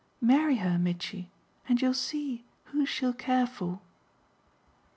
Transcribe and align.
Marry 0.19 0.55
her, 0.55 0.79
Mitchy, 0.79 1.29
and 1.69 1.79
you'll 1.79 1.93
see 1.93 2.43
who 2.63 2.87
she'll 2.87 3.13
care 3.13 3.45
for!" 3.45 3.81